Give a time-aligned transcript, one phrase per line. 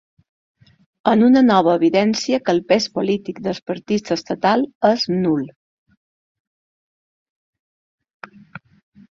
[1.09, 5.45] En una nova evidència que el pes polític dels partits estatals és nul.